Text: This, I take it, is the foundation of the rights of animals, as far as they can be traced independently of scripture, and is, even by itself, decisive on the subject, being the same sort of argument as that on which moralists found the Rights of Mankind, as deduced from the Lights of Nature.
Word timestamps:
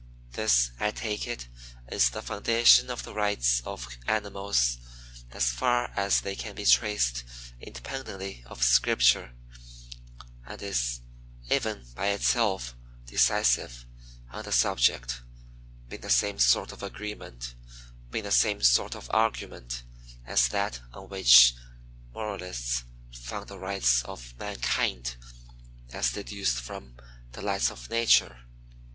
This, 0.31 0.71
I 0.79 0.89
take 0.89 1.27
it, 1.27 1.47
is 1.91 2.09
the 2.09 2.23
foundation 2.23 2.89
of 2.89 3.03
the 3.03 3.13
rights 3.13 3.61
of 3.67 3.87
animals, 4.07 4.79
as 5.29 5.51
far 5.51 5.91
as 5.95 6.21
they 6.21 6.35
can 6.35 6.55
be 6.55 6.65
traced 6.65 7.23
independently 7.61 8.41
of 8.47 8.63
scripture, 8.63 9.33
and 10.43 10.59
is, 10.59 11.01
even 11.51 11.85
by 11.93 12.07
itself, 12.07 12.73
decisive 13.05 13.85
on 14.31 14.43
the 14.43 14.51
subject, 14.51 15.21
being 15.87 16.01
the 16.01 16.09
same 16.09 16.39
sort 16.39 16.71
of 16.71 16.81
argument 19.13 19.83
as 20.25 20.47
that 20.47 20.81
on 20.93 21.09
which 21.09 21.53
moralists 22.11 22.85
found 23.21 23.49
the 23.49 23.59
Rights 23.59 24.01
of 24.05 24.33
Mankind, 24.39 25.15
as 25.93 26.09
deduced 26.09 26.59
from 26.59 26.97
the 27.33 27.43
Lights 27.43 27.69
of 27.69 27.87
Nature. 27.91 28.45